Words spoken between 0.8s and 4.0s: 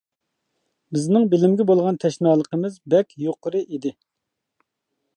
بىزنىڭ بىلىمگە بولغان تەشنالىقىمىز بەك يۇقىرى ئىدى.